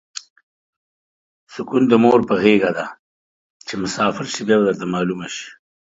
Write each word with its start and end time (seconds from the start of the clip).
سوکون 1.51 1.83
د 1.89 1.93
مور 2.03 2.19
په 2.29 2.33
غیګه 2.41 2.71
ده 2.77 2.85
چی 3.65 3.73
مسافر 3.83 4.25
شی 4.33 4.41
بیا 4.47 4.57
به 4.59 4.63
درته 4.67 4.85
معلومه 4.93 5.27
شی 5.35 5.47